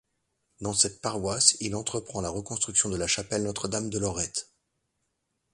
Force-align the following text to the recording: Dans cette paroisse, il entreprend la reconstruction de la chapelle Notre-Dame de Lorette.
Dans 0.61 0.73
cette 0.73 0.99
paroisse, 0.99 1.57
il 1.59 1.75
entreprend 1.75 2.21
la 2.21 2.31
reconstruction 2.31 2.89
de 2.89 2.97
la 2.97 3.05
chapelle 3.05 3.43
Notre-Dame 3.43 3.91
de 3.91 3.99
Lorette. 3.99 4.49